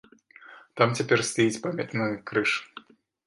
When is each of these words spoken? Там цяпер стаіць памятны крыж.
Там 0.79 0.95
цяпер 1.01 1.19
стаіць 1.29 1.61
памятны 1.67 2.09
крыж. 2.31 2.51